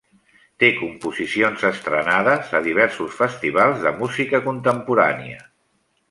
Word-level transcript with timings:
Té 0.61 0.67
composicions 0.77 1.65
estrenades 1.69 2.49
a 2.59 2.61
diversos 2.67 3.13
Festivals 3.19 3.83
de 3.83 3.91
Música 4.01 4.41
Contemporània. 4.47 5.45